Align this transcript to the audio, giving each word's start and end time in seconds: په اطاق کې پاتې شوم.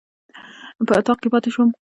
په 0.87 0.93
اطاق 0.99 1.17
کې 1.21 1.29
پاتې 1.33 1.49
شوم. 1.53 1.69